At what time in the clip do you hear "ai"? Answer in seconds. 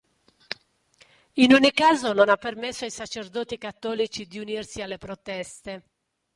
2.85-2.89